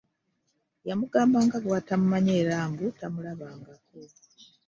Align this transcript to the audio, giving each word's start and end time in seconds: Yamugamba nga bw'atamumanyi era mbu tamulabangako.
Yamugamba 0.87 1.37
nga 1.45 1.57
bw'atamumanyi 1.63 2.31
era 2.41 2.55
mbu 2.69 2.85
tamulabangako. 2.99 3.97